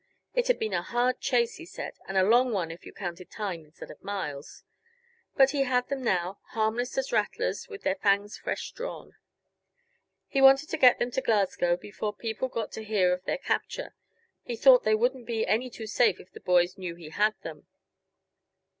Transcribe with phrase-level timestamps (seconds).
[0.33, 3.29] It had been a hard chase, he said, and a long one if you counted
[3.29, 4.63] time instead of miles.
[5.35, 9.13] But he had them now, harmless as rattlers with their fangs fresh drawn.
[10.27, 13.93] He wanted to get them to Glasgow before people got to hear of their capture;
[14.41, 17.67] he thought they wouldn't be any too safe if the boys knew he had them.